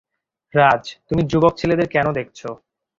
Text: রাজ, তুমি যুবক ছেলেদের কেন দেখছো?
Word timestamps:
রাজ, 0.53 0.83
তুমি 1.07 1.21
যুবক 1.31 1.53
ছেলেদের 1.57 1.87
কেন 1.87 2.07
দেখছো? 2.11 2.49